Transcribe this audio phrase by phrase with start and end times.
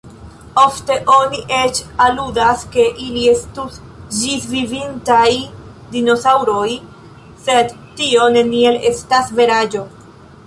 [0.59, 3.75] Ofte oni eĉ aludas ke ili estus
[4.19, 5.29] ĝisvivintaj
[5.95, 6.65] dinosaŭroj,
[7.49, 9.85] sed tio neniel estas veraĵo.